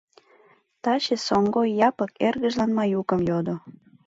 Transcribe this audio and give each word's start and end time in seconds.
Таче 0.83 1.15
Соҥгой 1.27 1.69
Япык 1.87 2.11
эргыжлан 2.27 2.71
Маюкым 2.77 3.19
йодо... 3.29 3.55